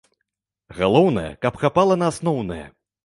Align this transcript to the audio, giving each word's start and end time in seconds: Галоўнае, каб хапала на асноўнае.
Галоўнае, 0.79 1.27
каб 1.45 1.59
хапала 1.65 1.99
на 2.03 2.11
асноўнае. 2.15 2.63